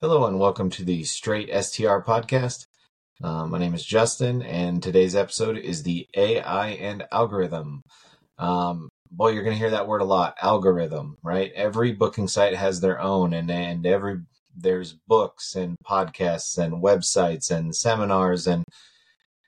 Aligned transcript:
Hello 0.00 0.26
and 0.26 0.38
welcome 0.40 0.70
to 0.70 0.84
the 0.84 1.04
Straight 1.04 1.48
STR 1.48 2.00
podcast. 2.00 2.66
Uh, 3.22 3.46
my 3.46 3.58
name 3.58 3.74
is 3.74 3.84
Justin, 3.84 4.42
and 4.42 4.82
today's 4.82 5.14
episode 5.14 5.56
is 5.56 5.82
the 5.82 6.06
AI 6.16 6.70
and 6.70 7.06
algorithm. 7.12 7.80
Um, 8.36 8.88
boy, 9.10 9.30
you're 9.30 9.44
going 9.44 9.54
to 9.54 9.58
hear 9.58 9.70
that 9.70 9.86
word 9.86 10.02
a 10.02 10.04
lot, 10.04 10.36
algorithm, 10.42 11.16
right? 11.22 11.52
Every 11.54 11.92
booking 11.92 12.26
site 12.26 12.56
has 12.56 12.80
their 12.80 13.00
own, 13.00 13.32
and 13.32 13.50
and 13.50 13.86
every 13.86 14.18
there's 14.54 14.92
books 14.92 15.54
and 15.54 15.76
podcasts 15.86 16.58
and 16.58 16.82
websites 16.82 17.50
and 17.50 17.74
seminars 17.74 18.46
and 18.48 18.64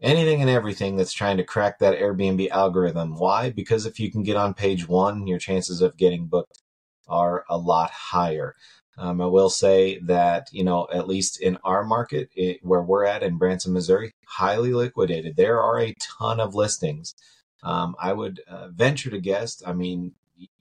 anything 0.01 0.41
and 0.41 0.49
everything 0.49 0.97
that's 0.97 1.13
trying 1.13 1.37
to 1.39 1.45
crack 1.45 1.81
that 1.81 1.99
Airbnb 1.99 2.49
algorithm. 2.51 3.17
Why? 3.17 3.51
Because 3.51 3.85
if 3.85 3.99
you 3.99 4.13
can 4.13 4.23
get 4.23 4.37
on 4.37 4.55
page 4.55 4.89
one, 4.89 5.27
your 5.27 5.41
chances 5.41 5.83
of 5.83 5.97
getting 5.97 6.29
booked 6.29 6.63
are 7.09 7.45
a 7.51 7.59
lot 7.59 7.91
higher. 7.91 8.55
Um, 8.99 9.21
I 9.21 9.27
will 9.27 9.51
say 9.51 9.99
that, 10.01 10.49
you 10.53 10.65
know, 10.65 10.89
at 10.93 11.07
least 11.07 11.41
in 11.41 11.59
our 11.65 11.85
market 11.85 12.31
it, 12.35 12.61
where 12.63 12.83
we're 12.83 13.05
at 13.05 13.23
in 13.23 13.37
Branson, 13.37 13.73
Missouri, 13.73 14.13
highly 14.27 14.73
liquidated. 14.73 15.37
There 15.37 15.61
are 15.61 15.81
a 15.81 15.95
ton 16.19 16.41
of 16.41 16.55
listings. 16.55 17.15
Um, 17.63 17.95
I 18.01 18.13
would 18.13 18.41
uh, 18.49 18.69
venture 18.69 19.11
to 19.11 19.21
guess, 19.21 19.63
I 19.67 19.73
mean, 19.73 20.13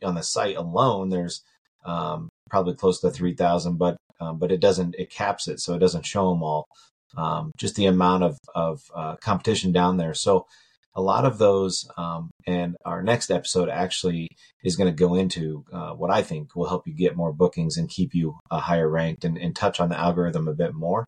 on 0.03 0.15
the 0.15 0.23
site 0.23 0.57
alone, 0.57 1.09
there's 1.09 1.43
um, 1.85 2.29
probably 2.49 2.75
close 2.75 2.99
to 3.01 3.09
3,000, 3.09 3.77
but 3.77 3.97
um, 4.19 4.39
but 4.39 4.51
it 4.51 4.61
doesn't, 4.61 4.95
it 4.97 5.09
caps 5.09 5.49
it, 5.49 5.59
so 5.59 5.73
it 5.73 5.79
doesn't 5.79 6.05
show 6.05 6.29
them 6.29 6.41
all. 6.41 6.67
Um, 7.17 7.51
just 7.57 7.75
the 7.75 7.85
amount 7.85 8.23
of, 8.23 8.37
of 8.55 8.81
uh, 8.95 9.17
competition 9.17 9.73
down 9.73 9.97
there. 9.97 10.13
So 10.13 10.47
a 10.95 11.01
lot 11.01 11.25
of 11.25 11.37
those, 11.37 11.87
um, 11.97 12.31
and 12.47 12.75
our 12.85 13.03
next 13.03 13.29
episode 13.29 13.69
actually 13.69 14.29
is 14.63 14.75
going 14.75 14.89
to 14.89 14.95
go 14.95 15.15
into 15.15 15.65
uh, 15.73 15.91
what 15.91 16.09
I 16.09 16.21
think 16.21 16.55
will 16.55 16.69
help 16.69 16.87
you 16.87 16.93
get 16.93 17.17
more 17.17 17.33
bookings 17.33 17.77
and 17.77 17.89
keep 17.89 18.13
you 18.13 18.37
uh, 18.49 18.59
higher 18.59 18.89
ranked 18.89 19.25
and, 19.25 19.37
and 19.37 19.55
touch 19.55 19.79
on 19.79 19.89
the 19.89 19.99
algorithm 19.99 20.47
a 20.47 20.53
bit 20.53 20.73
more. 20.73 21.07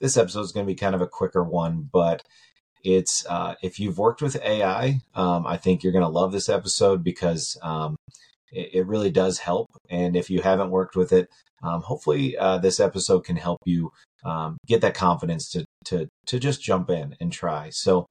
This 0.00 0.16
episode 0.16 0.40
is 0.40 0.52
going 0.52 0.66
to 0.66 0.72
be 0.72 0.76
kind 0.76 0.94
of 0.94 1.00
a 1.00 1.06
quicker 1.06 1.44
one, 1.44 1.88
but 1.92 2.22
it's 2.84 3.24
uh, 3.26 3.54
if 3.62 3.78
you've 3.78 3.98
worked 3.98 4.22
with 4.22 4.40
AI, 4.42 5.00
um, 5.14 5.46
I 5.46 5.56
think 5.56 5.82
you're 5.82 5.92
going 5.92 6.04
to 6.04 6.08
love 6.08 6.32
this 6.32 6.48
episode 6.48 7.04
because 7.04 7.56
um, 7.62 7.96
it, 8.52 8.70
it, 8.74 8.86
really 8.86 9.10
does 9.10 9.38
help. 9.38 9.66
And 9.90 10.16
if 10.16 10.30
you 10.30 10.42
haven't 10.42 10.70
worked 10.70 10.96
with 10.96 11.12
it, 11.12 11.28
um, 11.62 11.82
hopefully 11.82 12.36
uh, 12.36 12.58
this 12.58 12.78
episode 12.80 13.24
can 13.24 13.36
help 13.36 13.58
you 13.64 13.90
um, 14.24 14.58
get 14.66 14.80
that 14.82 14.94
confidence 14.94 15.50
to 15.50 15.64
to 15.86 16.08
to 16.26 16.38
just 16.38 16.62
jump 16.62 16.90
in 16.90 17.14
and 17.20 17.32
try. 17.32 17.70
So. 17.70 18.06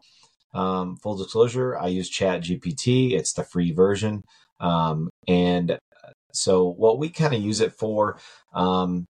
Um, 0.54 0.98
full 0.98 1.18
disclosure, 1.18 1.78
I 1.78 1.88
use 1.88 2.10
Chat 2.10 2.42
GPT. 2.42 3.12
It's 3.12 3.34
the 3.34 3.44
free 3.44 3.72
version. 3.72 4.24
Um, 4.60 5.10
and 5.28 5.72
uh, 5.72 5.78
so 6.34 6.68
what 6.68 7.00
we 7.00 7.10
kind 7.10 7.34
of 7.34 7.42
use 7.42 7.62
it 7.62 7.74
for 7.74 8.20
um, 8.54 9.06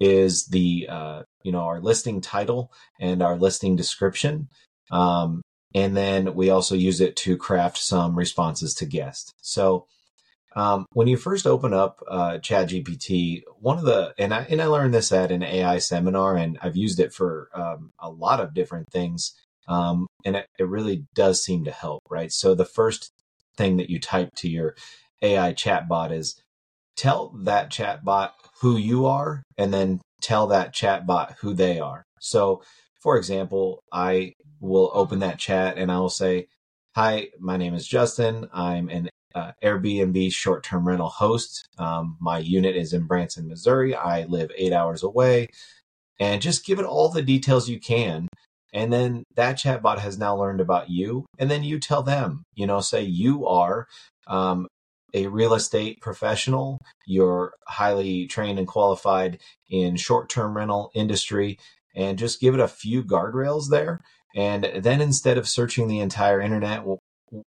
is 0.00 0.46
the, 0.46 0.86
uh, 0.88 1.22
you 1.42 1.52
know, 1.52 1.60
our 1.62 1.80
listing 1.80 2.20
title 2.20 2.72
and 3.00 3.22
our 3.22 3.36
listing 3.36 3.76
description. 3.76 4.48
Um, 4.90 5.42
and 5.74 5.96
then 5.96 6.34
we 6.34 6.50
also 6.50 6.74
use 6.74 7.00
it 7.00 7.16
to 7.16 7.36
craft 7.36 7.78
some 7.78 8.16
responses 8.16 8.74
to 8.74 8.86
guests. 8.86 9.32
So 9.40 9.86
um, 10.54 10.86
when 10.92 11.06
you 11.06 11.16
first 11.16 11.46
open 11.46 11.72
up 11.72 12.02
uh, 12.08 12.38
Chat 12.38 12.68
GPT, 12.68 13.42
one 13.58 13.78
of 13.78 13.84
the 13.84 14.12
and 14.18 14.34
I 14.34 14.42
and 14.50 14.60
I 14.60 14.66
learned 14.66 14.92
this 14.92 15.12
at 15.12 15.32
an 15.32 15.42
AI 15.42 15.78
seminar, 15.78 16.36
and 16.36 16.58
I've 16.60 16.76
used 16.76 17.00
it 17.00 17.12
for 17.12 17.48
um, 17.54 17.90
a 17.98 18.10
lot 18.10 18.40
of 18.40 18.54
different 18.54 18.90
things. 18.90 19.34
Um, 19.68 20.06
and 20.24 20.36
it, 20.36 20.46
it 20.58 20.68
really 20.68 21.06
does 21.14 21.42
seem 21.42 21.64
to 21.64 21.70
help, 21.70 22.02
right? 22.10 22.32
So 22.32 22.54
the 22.54 22.64
first 22.64 23.12
thing 23.56 23.76
that 23.76 23.90
you 23.90 24.00
type 24.00 24.30
to 24.36 24.48
your 24.48 24.74
AI 25.22 25.52
chatbot 25.52 26.12
is 26.12 26.40
tell 26.96 27.30
that 27.44 27.70
chatbot 27.70 28.30
who 28.60 28.76
you 28.76 29.06
are 29.06 29.42
and 29.56 29.72
then 29.72 30.00
tell 30.20 30.46
that 30.48 30.74
chatbot 30.74 31.36
who 31.40 31.54
they 31.54 31.80
are. 31.80 32.04
So, 32.20 32.62
for 33.00 33.16
example, 33.16 33.82
I 33.92 34.34
will 34.60 34.90
open 34.94 35.20
that 35.20 35.38
chat 35.38 35.76
and 35.76 35.90
I 35.90 35.98
will 35.98 36.10
say, 36.10 36.46
Hi, 36.94 37.28
my 37.40 37.56
name 37.56 37.74
is 37.74 37.88
Justin. 37.88 38.48
I'm 38.52 38.88
an 38.90 39.08
uh, 39.34 39.52
Airbnb 39.64 40.32
short 40.32 40.62
term 40.62 40.86
rental 40.86 41.08
host. 41.08 41.66
Um, 41.78 42.16
my 42.20 42.38
unit 42.38 42.76
is 42.76 42.92
in 42.92 43.06
Branson, 43.06 43.48
Missouri. 43.48 43.94
I 43.94 44.24
live 44.24 44.50
eight 44.56 44.72
hours 44.72 45.02
away. 45.02 45.48
And 46.20 46.42
just 46.42 46.66
give 46.66 46.78
it 46.78 46.84
all 46.84 47.08
the 47.08 47.22
details 47.22 47.68
you 47.68 47.80
can 47.80 48.28
and 48.72 48.92
then 48.92 49.24
that 49.34 49.56
chatbot 49.56 49.98
has 49.98 50.18
now 50.18 50.36
learned 50.36 50.60
about 50.60 50.90
you 50.90 51.24
and 51.38 51.50
then 51.50 51.62
you 51.62 51.78
tell 51.78 52.02
them 52.02 52.44
you 52.54 52.66
know 52.66 52.80
say 52.80 53.02
you 53.02 53.46
are 53.46 53.86
um, 54.26 54.66
a 55.14 55.26
real 55.26 55.54
estate 55.54 56.00
professional 56.00 56.78
you're 57.06 57.54
highly 57.66 58.26
trained 58.26 58.58
and 58.58 58.68
qualified 58.68 59.38
in 59.70 59.96
short-term 59.96 60.56
rental 60.56 60.90
industry 60.94 61.58
and 61.94 62.18
just 62.18 62.40
give 62.40 62.54
it 62.54 62.60
a 62.60 62.68
few 62.68 63.02
guardrails 63.02 63.70
there 63.70 64.00
and 64.34 64.70
then 64.76 65.00
instead 65.00 65.36
of 65.36 65.48
searching 65.48 65.88
the 65.88 66.00
entire 66.00 66.40
internet 66.40 66.84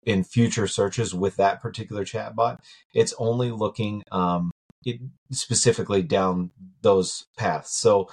in 0.05 0.25
future 0.25 0.67
searches 0.67 1.15
with 1.15 1.37
that 1.37 1.61
particular 1.61 2.05
chatbot 2.05 2.59
it's 2.95 3.15
only 3.19 3.51
looking 3.51 4.03
um, 4.13 4.51
it, 4.85 5.01
specifically 5.31 6.03
down 6.03 6.51
those 6.83 7.27
paths. 7.37 7.77
So 7.77 8.09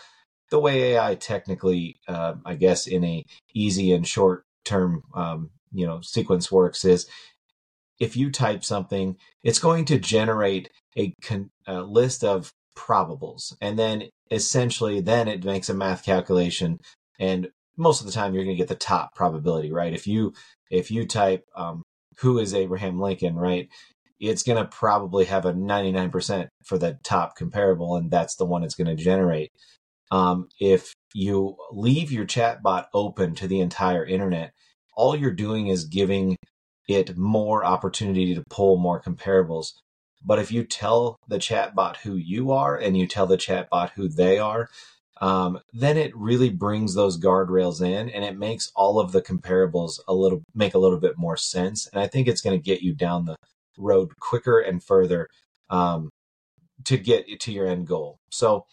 the 0.51 0.59
way 0.59 0.93
AI 0.93 1.15
technically, 1.15 1.97
uh, 2.07 2.35
I 2.45 2.55
guess, 2.55 2.87
in 2.87 3.03
a 3.03 3.23
easy 3.53 3.91
and 3.93 4.07
short 4.07 4.43
term, 4.63 5.03
um, 5.13 5.49
you 5.71 5.85
know, 5.85 6.01
sequence 6.01 6.51
works 6.51 6.85
is 6.85 7.07
if 7.99 8.17
you 8.17 8.29
type 8.31 8.63
something, 8.63 9.17
it's 9.43 9.59
going 9.59 9.85
to 9.85 9.97
generate 9.97 10.69
a, 10.97 11.13
con- 11.21 11.51
a 11.67 11.81
list 11.81 12.23
of 12.23 12.51
probables, 12.77 13.55
and 13.61 13.79
then 13.79 14.03
essentially, 14.31 14.99
then 15.01 15.27
it 15.27 15.43
makes 15.43 15.69
a 15.69 15.73
math 15.73 16.03
calculation, 16.05 16.79
and 17.19 17.49
most 17.77 18.01
of 18.01 18.05
the 18.05 18.13
time, 18.13 18.33
you're 18.33 18.43
going 18.43 18.55
to 18.55 18.61
get 18.61 18.69
the 18.69 18.75
top 18.75 19.15
probability, 19.15 19.71
right? 19.71 19.93
If 19.93 20.07
you 20.07 20.33
if 20.69 20.91
you 20.91 21.05
type 21.05 21.45
um, 21.55 21.83
who 22.19 22.39
is 22.39 22.53
Abraham 22.53 22.99
Lincoln, 22.99 23.35
right? 23.35 23.69
It's 24.19 24.43
going 24.43 24.57
to 24.57 24.65
probably 24.65 25.25
have 25.25 25.45
a 25.45 25.53
99% 25.53 26.47
for 26.63 26.77
the 26.77 26.97
top 27.03 27.35
comparable, 27.35 27.95
and 27.95 28.09
that's 28.09 28.35
the 28.35 28.45
one 28.45 28.63
it's 28.63 28.75
going 28.75 28.95
to 28.95 29.01
generate 29.01 29.51
um, 30.11 30.49
if 30.59 30.93
you 31.13 31.55
leave 31.71 32.11
your 32.11 32.25
chatbot 32.25 32.85
open 32.93 33.35
to 33.35 33.47
the 33.47 33.59
entire 33.59 34.05
internet, 34.05 34.53
all 34.95 35.15
you're 35.15 35.31
doing 35.31 35.67
is 35.67 35.85
giving 35.85 36.37
it 36.87 37.17
more 37.17 37.65
opportunity 37.65 38.35
to 38.35 38.43
pull 38.49 38.77
more 38.77 39.01
comparables. 39.01 39.73
But 40.23 40.39
if 40.39 40.51
you 40.51 40.63
tell 40.63 41.17
the 41.27 41.37
chatbot 41.37 41.97
who 41.97 42.15
you 42.15 42.51
are 42.51 42.77
and 42.77 42.97
you 42.97 43.07
tell 43.07 43.27
the 43.27 43.37
chatbot 43.37 43.91
who 43.91 44.07
they 44.07 44.39
are, 44.39 44.69
um, 45.21 45.59
then 45.71 45.97
it 45.97 46.15
really 46.15 46.49
brings 46.49 46.93
those 46.93 47.19
guardrails 47.19 47.81
in 47.81 48.09
and 48.09 48.23
it 48.25 48.37
makes 48.37 48.71
all 48.75 48.99
of 48.99 49.11
the 49.11 49.21
comparables 49.21 49.99
a 50.07 50.13
little 50.13 50.43
make 50.53 50.73
a 50.73 50.79
little 50.79 50.99
bit 50.99 51.17
more 51.17 51.37
sense. 51.37 51.87
And 51.87 52.01
I 52.01 52.07
think 52.07 52.27
it's 52.27 52.41
going 52.41 52.57
to 52.57 52.63
get 52.63 52.81
you 52.81 52.93
down 52.93 53.25
the 53.25 53.35
road 53.77 54.09
quicker 54.19 54.59
and 54.59 54.83
further 54.83 55.29
um, 55.69 56.09
to 56.83 56.97
get 56.97 57.39
to 57.39 57.51
your 57.51 57.67
end 57.67 57.87
goal. 57.87 58.19
So 58.29 58.65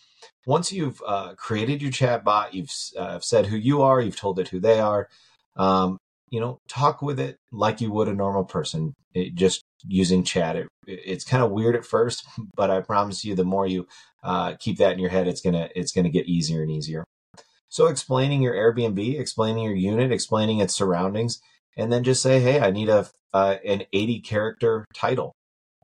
once 0.47 0.73
you've 0.73 1.01
uh, 1.07 1.35
created 1.35 1.81
your 1.83 1.91
chatbot, 1.91 2.53
you've 2.53 2.73
uh, 2.99 3.21
said 3.21 3.47
who 3.47 3.57
you 3.57 3.83
are, 3.83 4.01
you've 4.01 4.17
told 4.17 4.39
it 4.39 4.49
who 4.49 4.61
they 4.61 4.81
are. 4.81 5.09
Um, 5.57 5.99
you 6.31 6.41
know, 6.41 6.59
talk 6.67 7.03
with 7.03 7.21
it 7.21 7.37
like 7.53 7.81
you 7.81 7.93
would 7.93 8.09
a 8.09 8.15
normal 8.15 8.45
person, 8.45 8.95
it, 9.13 9.35
just 9.35 9.63
using 9.87 10.25
chat. 10.25 10.57
It, 10.57 10.69
it's 10.87 11.25
kind 11.25 11.43
of 11.43 11.51
weird 11.51 11.77
at 11.77 11.85
first, 11.85 12.27
but 12.57 12.71
I 12.71 12.81
promise 12.81 13.25
you, 13.25 13.35
the 13.35 13.45
more 13.45 13.67
you 13.67 13.87
uh, 14.23 14.55
keep 14.59 14.79
that 14.79 14.93
in 14.93 14.99
your 14.99 15.11
head, 15.11 15.29
it's 15.29 15.43
gonna 15.43 15.69
it's 15.77 15.93
gonna 15.93 16.09
get 16.09 16.27
easier 16.27 16.63
and 16.63 16.71
easier. 16.71 17.05
So, 17.69 17.87
explaining 17.87 18.43
your 18.43 18.55
Airbnb, 18.55 19.19
explaining 19.19 19.65
your 19.65 19.75
unit, 19.75 20.13
explaining 20.13 20.61
its 20.61 20.75
surroundings, 20.75 21.41
and 21.77 21.93
then 21.93 22.05
just 22.05 22.23
say, 22.23 22.41
"Hey, 22.41 22.61
I 22.61 22.71
need 22.71 22.89
a 22.89 23.09
uh, 23.35 23.57
an 23.65 23.85
80 23.93 24.21
character 24.21 24.87
title," 24.95 25.33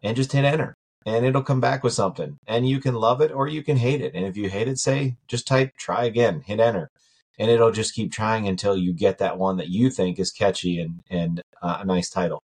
and 0.03 0.17
just 0.17 0.33
hit 0.33 0.45
enter 0.45 0.78
and 1.09 1.25
it'll 1.25 1.43
come 1.43 1.61
back 1.61 1.83
with 1.83 1.93
something. 1.93 2.39
And 2.47 2.69
you 2.69 2.81
can 2.81 2.95
love 2.95 3.21
it 3.21 3.33
or 3.33 3.49
you 3.49 3.63
can 3.63 3.77
hate 3.77 4.01
it. 4.01 4.15
And 4.15 4.27
if 4.27 4.37
you 4.37 4.49
hate 4.49 4.69
it, 4.69 4.79
say, 4.79 5.17
just 5.27 5.47
type 5.47 5.77
try 5.77 6.05
again, 6.05 6.43
hit 6.47 6.61
enter. 6.61 6.91
And 7.39 7.51
it'll 7.51 7.71
just 7.71 7.95
keep 7.95 8.13
trying 8.13 8.49
until 8.49 8.77
you 8.77 8.93
get 8.93 9.19
that 9.19 9.39
one 9.39 9.57
that 9.57 9.69
you 9.69 9.91
think 9.91 10.19
is 10.19 10.33
catchy 10.33 10.81
and, 10.81 11.01
and 11.09 11.41
uh, 11.63 11.79
a 11.81 11.85
nice 11.85 12.11
title. 12.11 12.43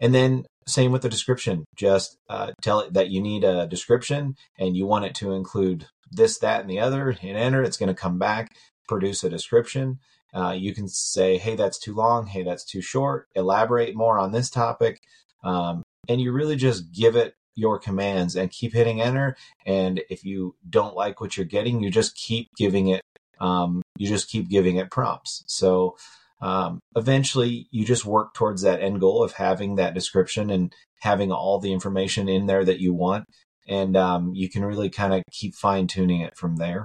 And 0.00 0.14
then 0.14 0.44
same 0.66 0.92
with 0.92 1.02
the 1.02 1.08
description. 1.08 1.64
Just 1.76 2.16
uh, 2.28 2.52
tell 2.62 2.80
it 2.80 2.94
that 2.94 3.10
you 3.10 3.20
need 3.20 3.44
a 3.44 3.66
description 3.66 4.36
and 4.58 4.76
you 4.76 4.86
want 4.86 5.04
it 5.04 5.14
to 5.16 5.32
include 5.32 5.86
this, 6.10 6.38
that, 6.38 6.60
and 6.60 6.70
the 6.70 6.78
other. 6.78 7.12
Hit 7.12 7.36
enter. 7.36 7.62
It's 7.62 7.76
going 7.76 7.88
to 7.88 7.94
come 7.94 8.18
back, 8.18 8.54
produce 8.88 9.24
a 9.24 9.28
description. 9.28 9.98
Uh, 10.34 10.52
you 10.52 10.74
can 10.74 10.88
say, 10.88 11.36
hey, 11.36 11.56
that's 11.56 11.78
too 11.78 11.94
long. 11.94 12.26
Hey, 12.26 12.42
that's 12.42 12.64
too 12.64 12.80
short. 12.80 13.26
Elaborate 13.34 13.94
more 13.94 14.18
on 14.18 14.32
this 14.32 14.48
topic. 14.48 15.00
Um, 15.44 15.82
and 16.08 16.20
you 16.20 16.32
really 16.32 16.56
just 16.56 16.92
give 16.92 17.16
it 17.16 17.34
your 17.54 17.78
commands 17.78 18.36
and 18.36 18.50
keep 18.50 18.72
hitting 18.72 19.00
enter. 19.00 19.36
And 19.66 20.02
if 20.10 20.24
you 20.24 20.54
don't 20.68 20.96
like 20.96 21.20
what 21.20 21.36
you're 21.36 21.46
getting, 21.46 21.82
you 21.82 21.90
just 21.90 22.16
keep 22.16 22.48
giving 22.56 22.88
it, 22.88 23.02
um, 23.40 23.82
you 23.96 24.08
just 24.08 24.28
keep 24.28 24.48
giving 24.48 24.76
it 24.76 24.90
prompts. 24.90 25.44
So 25.46 25.96
um, 26.40 26.80
eventually 26.96 27.68
you 27.70 27.84
just 27.84 28.04
work 28.04 28.34
towards 28.34 28.62
that 28.62 28.80
end 28.80 29.00
goal 29.00 29.22
of 29.22 29.32
having 29.32 29.76
that 29.76 29.94
description 29.94 30.50
and 30.50 30.72
having 31.00 31.30
all 31.30 31.58
the 31.58 31.72
information 31.72 32.28
in 32.28 32.46
there 32.46 32.64
that 32.64 32.80
you 32.80 32.92
want. 32.92 33.24
And 33.68 33.96
um, 33.96 34.32
you 34.34 34.48
can 34.48 34.64
really 34.64 34.90
kind 34.90 35.14
of 35.14 35.22
keep 35.30 35.54
fine 35.54 35.86
tuning 35.86 36.20
it 36.20 36.36
from 36.36 36.56
there. 36.56 36.84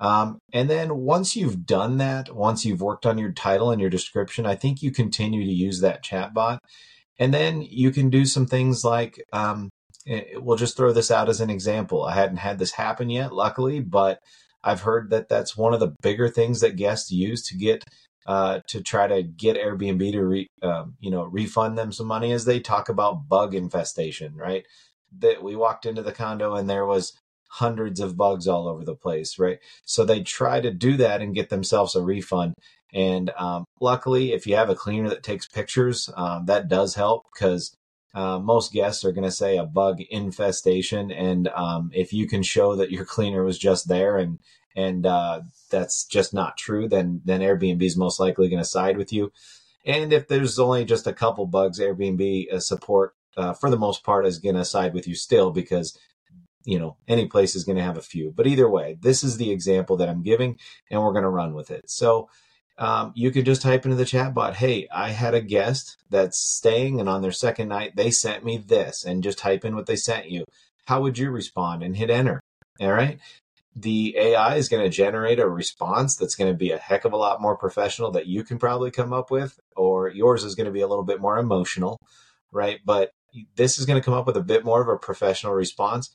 Um, 0.00 0.38
and 0.52 0.68
then 0.68 0.96
once 0.96 1.36
you've 1.36 1.66
done 1.66 1.98
that, 1.98 2.34
once 2.34 2.64
you've 2.64 2.82
worked 2.82 3.06
on 3.06 3.16
your 3.16 3.32
title 3.32 3.70
and 3.70 3.80
your 3.80 3.90
description, 3.90 4.44
I 4.44 4.56
think 4.56 4.82
you 4.82 4.90
continue 4.90 5.44
to 5.44 5.52
use 5.52 5.80
that 5.80 6.04
chatbot. 6.04 6.58
And 7.18 7.32
then 7.32 7.62
you 7.62 7.90
can 7.90 8.10
do 8.10 8.24
some 8.24 8.46
things 8.46 8.84
like, 8.84 9.22
um, 9.32 9.70
eh, 10.06 10.22
we'll 10.36 10.56
just 10.56 10.76
throw 10.76 10.92
this 10.92 11.10
out 11.10 11.28
as 11.28 11.40
an 11.40 11.50
example. 11.50 12.04
I 12.04 12.14
hadn't 12.14 12.38
had 12.38 12.58
this 12.58 12.72
happen 12.72 13.10
yet, 13.10 13.32
luckily, 13.32 13.80
but 13.80 14.18
I've 14.62 14.80
heard 14.80 15.10
that 15.10 15.28
that's 15.28 15.56
one 15.56 15.74
of 15.74 15.80
the 15.80 15.94
bigger 16.02 16.28
things 16.28 16.60
that 16.60 16.76
guests 16.76 17.12
use 17.12 17.46
to 17.48 17.56
get 17.56 17.84
uh, 18.26 18.60
to 18.68 18.82
try 18.82 19.06
to 19.06 19.22
get 19.22 19.58
Airbnb 19.58 20.12
to 20.12 20.24
re, 20.24 20.48
um, 20.62 20.96
you 20.98 21.10
know 21.10 21.24
refund 21.24 21.76
them 21.76 21.92
some 21.92 22.06
money 22.06 22.32
as 22.32 22.46
they 22.46 22.58
talk 22.58 22.88
about 22.88 23.28
bug 23.28 23.54
infestation, 23.54 24.34
right? 24.34 24.64
That 25.18 25.42
we 25.42 25.54
walked 25.56 25.84
into 25.84 26.02
the 26.02 26.12
condo 26.12 26.54
and 26.54 26.68
there 26.68 26.86
was 26.86 27.12
hundreds 27.50 28.00
of 28.00 28.16
bugs 28.16 28.48
all 28.48 28.66
over 28.66 28.84
the 28.84 28.96
place, 28.96 29.38
right? 29.38 29.58
So 29.84 30.04
they 30.04 30.22
try 30.22 30.60
to 30.60 30.72
do 30.72 30.96
that 30.96 31.20
and 31.20 31.34
get 31.34 31.50
themselves 31.50 31.94
a 31.94 32.02
refund. 32.02 32.54
And 32.94 33.30
um, 33.36 33.64
luckily, 33.80 34.32
if 34.32 34.46
you 34.46 34.54
have 34.54 34.70
a 34.70 34.76
cleaner 34.76 35.08
that 35.08 35.24
takes 35.24 35.48
pictures, 35.48 36.08
um, 36.16 36.46
that 36.46 36.68
does 36.68 36.94
help 36.94 37.26
because 37.34 37.76
uh, 38.14 38.38
most 38.38 38.72
guests 38.72 39.04
are 39.04 39.10
going 39.10 39.24
to 39.24 39.32
say 39.32 39.56
a 39.56 39.66
bug 39.66 40.00
infestation, 40.08 41.10
and 41.10 41.48
um, 41.48 41.90
if 41.92 42.12
you 42.12 42.28
can 42.28 42.44
show 42.44 42.76
that 42.76 42.92
your 42.92 43.04
cleaner 43.04 43.42
was 43.42 43.58
just 43.58 43.88
there 43.88 44.16
and 44.16 44.38
and 44.76 45.06
uh, 45.06 45.42
that's 45.70 46.04
just 46.04 46.32
not 46.32 46.56
true, 46.56 46.88
then 46.88 47.20
then 47.24 47.40
Airbnb 47.40 47.82
is 47.82 47.96
most 47.96 48.20
likely 48.20 48.48
going 48.48 48.62
to 48.62 48.68
side 48.68 48.96
with 48.96 49.12
you. 49.12 49.32
And 49.84 50.12
if 50.12 50.28
there's 50.28 50.58
only 50.58 50.84
just 50.84 51.06
a 51.06 51.12
couple 51.12 51.46
bugs, 51.46 51.80
Airbnb 51.80 52.52
uh, 52.52 52.60
support 52.60 53.14
uh, 53.36 53.52
for 53.52 53.70
the 53.70 53.78
most 53.78 54.04
part 54.04 54.26
is 54.26 54.38
going 54.38 54.54
to 54.54 54.64
side 54.64 54.94
with 54.94 55.08
you 55.08 55.16
still 55.16 55.50
because 55.50 55.98
you 56.64 56.78
know 56.78 56.96
any 57.08 57.26
place 57.26 57.56
is 57.56 57.64
going 57.64 57.76
to 57.76 57.82
have 57.82 57.98
a 57.98 58.02
few. 58.02 58.32
But 58.34 58.46
either 58.46 58.68
way, 58.68 58.96
this 59.00 59.24
is 59.24 59.36
the 59.36 59.50
example 59.50 59.96
that 59.96 60.08
I'm 60.08 60.22
giving, 60.22 60.56
and 60.90 61.02
we're 61.02 61.12
going 61.12 61.24
to 61.24 61.28
run 61.28 61.54
with 61.54 61.72
it. 61.72 61.90
So 61.90 62.28
um, 62.76 63.12
you 63.14 63.30
could 63.30 63.44
just 63.44 63.62
type 63.62 63.84
into 63.84 63.96
the 63.96 64.04
chat 64.04 64.34
bot, 64.34 64.56
hey, 64.56 64.88
I 64.92 65.10
had 65.10 65.34
a 65.34 65.40
guest 65.40 65.96
that's 66.10 66.38
staying, 66.38 67.00
and 67.00 67.08
on 67.08 67.22
their 67.22 67.32
second 67.32 67.68
night, 67.68 67.96
they 67.96 68.10
sent 68.10 68.44
me 68.44 68.58
this, 68.58 69.04
and 69.04 69.22
just 69.22 69.38
type 69.38 69.64
in 69.64 69.76
what 69.76 69.86
they 69.86 69.96
sent 69.96 70.30
you. 70.30 70.44
How 70.86 71.00
would 71.00 71.16
you 71.16 71.30
respond? 71.30 71.82
And 71.82 71.96
hit 71.96 72.10
enter. 72.10 72.40
All 72.80 72.92
right. 72.92 73.18
The 73.76 74.16
AI 74.18 74.56
is 74.56 74.68
going 74.68 74.82
to 74.82 74.88
generate 74.88 75.38
a 75.38 75.48
response 75.48 76.16
that's 76.16 76.36
going 76.36 76.52
to 76.52 76.56
be 76.56 76.70
a 76.70 76.78
heck 76.78 77.04
of 77.04 77.12
a 77.12 77.16
lot 77.16 77.40
more 77.40 77.56
professional 77.56 78.12
that 78.12 78.26
you 78.26 78.44
can 78.44 78.58
probably 78.58 78.90
come 78.90 79.12
up 79.12 79.30
with, 79.30 79.58
or 79.76 80.08
yours 80.08 80.44
is 80.44 80.54
going 80.54 80.66
to 80.66 80.72
be 80.72 80.80
a 80.80 80.88
little 80.88 81.04
bit 81.04 81.20
more 81.20 81.38
emotional, 81.38 81.98
right? 82.52 82.80
But 82.84 83.10
this 83.56 83.78
is 83.78 83.86
going 83.86 84.00
to 84.00 84.04
come 84.04 84.14
up 84.14 84.26
with 84.26 84.36
a 84.36 84.42
bit 84.42 84.64
more 84.64 84.80
of 84.80 84.88
a 84.88 84.96
professional 84.96 85.54
response 85.54 86.14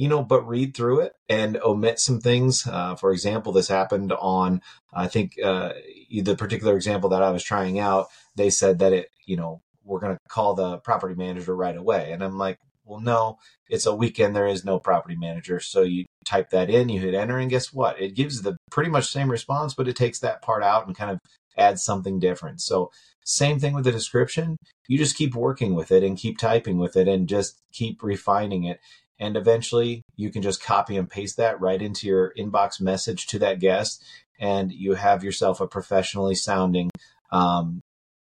you 0.00 0.08
know, 0.08 0.22
but 0.22 0.48
read 0.48 0.74
through 0.74 1.00
it 1.00 1.12
and 1.28 1.58
omit 1.62 2.00
some 2.00 2.22
things. 2.22 2.66
Uh, 2.66 2.94
for 2.94 3.12
example, 3.12 3.52
this 3.52 3.68
happened 3.68 4.12
on, 4.12 4.62
I 4.94 5.08
think, 5.08 5.34
uh, 5.44 5.72
the 6.10 6.36
particular 6.36 6.76
example 6.76 7.10
that 7.10 7.22
I 7.22 7.30
was 7.30 7.44
trying 7.44 7.78
out. 7.78 8.08
They 8.36 8.50
said 8.50 8.78
that 8.80 8.92
it, 8.92 9.10
you 9.26 9.36
know, 9.36 9.62
we're 9.84 10.00
going 10.00 10.14
to 10.14 10.20
call 10.28 10.54
the 10.54 10.78
property 10.78 11.14
manager 11.14 11.54
right 11.54 11.76
away. 11.76 12.12
And 12.12 12.22
I'm 12.22 12.38
like, 12.38 12.58
well, 12.84 13.00
no, 13.00 13.38
it's 13.68 13.86
a 13.86 13.94
weekend. 13.94 14.34
There 14.34 14.46
is 14.46 14.64
no 14.64 14.78
property 14.78 15.16
manager. 15.16 15.60
So 15.60 15.82
you 15.82 16.06
type 16.24 16.50
that 16.50 16.68
in, 16.68 16.88
you 16.88 17.00
hit 17.00 17.14
enter, 17.14 17.38
and 17.38 17.50
guess 17.50 17.72
what? 17.72 18.00
It 18.00 18.14
gives 18.14 18.42
the 18.42 18.56
pretty 18.70 18.90
much 18.90 19.10
same 19.10 19.30
response, 19.30 19.74
but 19.74 19.88
it 19.88 19.96
takes 19.96 20.18
that 20.20 20.42
part 20.42 20.62
out 20.62 20.86
and 20.86 20.96
kind 20.96 21.10
of 21.10 21.18
adds 21.56 21.84
something 21.84 22.18
different. 22.18 22.60
So 22.60 22.90
same 23.24 23.58
thing 23.58 23.74
with 23.74 23.84
the 23.84 23.92
description. 23.92 24.56
You 24.88 24.98
just 24.98 25.16
keep 25.16 25.34
working 25.34 25.74
with 25.74 25.92
it 25.92 26.02
and 26.02 26.18
keep 26.18 26.38
typing 26.38 26.78
with 26.78 26.96
it 26.96 27.06
and 27.06 27.28
just 27.28 27.60
keep 27.72 28.02
refining 28.02 28.64
it. 28.64 28.80
And 29.20 29.36
eventually 29.36 30.02
you 30.16 30.30
can 30.30 30.42
just 30.42 30.62
copy 30.62 30.96
and 30.96 31.08
paste 31.08 31.36
that 31.36 31.60
right 31.60 31.80
into 31.80 32.06
your 32.06 32.32
inbox 32.36 32.80
message 32.80 33.26
to 33.28 33.38
that 33.40 33.60
guest. 33.60 34.02
And 34.40 34.72
you 34.72 34.94
have 34.94 35.22
yourself 35.22 35.60
a 35.60 35.68
professionally 35.68 36.34
sounding, 36.34 36.90
um, 37.30 37.80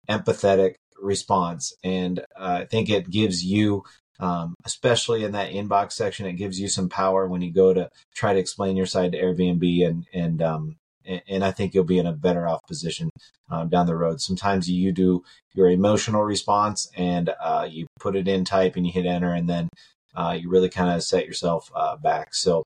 empathetic 0.10 0.76
response. 1.02 1.74
And 1.84 2.20
uh, 2.38 2.60
I 2.62 2.66
think 2.66 2.90
it 2.90 3.10
gives 3.10 3.44
you, 3.44 3.84
um, 4.20 4.54
especially 4.66 5.24
in 5.24 5.32
that 5.32 5.52
inbox 5.52 5.94
section, 5.94 6.26
it 6.26 6.34
gives 6.34 6.60
you 6.60 6.68
some 6.68 6.90
power 6.90 7.28
when 7.28 7.42
you 7.42 7.54
go 7.54 7.74
to 7.74 7.90
try 8.14 8.34
to 8.34 8.40
explain 8.40 8.76
your 8.76 8.86
side 8.86 9.14
to 9.14 9.22
Airbnb 9.22 9.88
and, 9.88 10.06
and, 10.14 10.42
um, 10.42 10.76
and 11.28 11.44
I 11.44 11.52
think 11.52 11.74
you'll 11.74 11.86
be 11.86 11.98
in 11.98 12.06
a 12.06 12.12
better 12.14 12.48
off 12.48 12.60
position 12.68 13.10
um, 13.50 13.70
down 13.70 13.88
the 13.88 13.96
road. 13.96 14.22
Sometimes 14.22 14.70
you 14.70 14.92
do 14.92 15.24
your 15.56 15.70
emotional 15.70 16.24
response 16.24 16.90
and 16.96 17.32
uh, 17.42 17.68
you 17.70 17.88
put 18.00 18.16
it 18.16 18.28
in 18.28 18.46
type 18.46 18.76
and 18.76 18.86
you 18.86 18.92
hit 18.92 19.06
enter, 19.06 19.34
and 19.34 19.50
then 19.50 19.70
uh, 20.16 20.38
you 20.40 20.50
really 20.50 20.70
kind 20.70 20.92
of 20.94 21.02
set 21.02 21.26
yourself 21.26 21.72
uh, 21.76 21.96
back. 21.96 22.36
So 22.36 22.64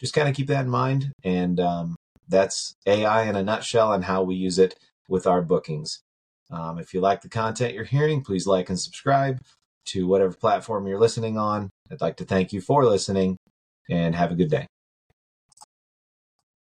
just 0.00 0.14
kind 0.14 0.28
of 0.28 0.34
keep 0.34 0.48
that 0.48 0.64
in 0.64 0.70
mind. 0.70 1.12
And 1.22 1.60
um, 1.60 1.96
that's 2.28 2.74
AI 2.86 3.24
in 3.24 3.36
a 3.36 3.42
nutshell 3.42 3.92
and 3.92 4.04
how 4.04 4.22
we 4.22 4.34
use 4.34 4.58
it 4.58 4.74
with 5.08 5.26
our 5.26 5.42
bookings. 5.42 6.02
Um, 6.50 6.78
if 6.78 6.94
you 6.94 7.00
like 7.00 7.22
the 7.22 7.28
content 7.28 7.74
you're 7.74 7.84
hearing, 7.84 8.22
please 8.22 8.46
like 8.46 8.68
and 8.68 8.78
subscribe 8.78 9.40
to 9.86 10.06
whatever 10.06 10.34
platform 10.34 10.86
you're 10.86 10.98
listening 10.98 11.38
on. 11.38 11.70
I'd 11.90 12.00
like 12.00 12.16
to 12.16 12.24
thank 12.24 12.52
you 12.52 12.60
for 12.60 12.84
listening 12.84 13.36
and 13.88 14.14
have 14.14 14.32
a 14.32 14.36
good 14.36 14.50
day. 14.50 14.66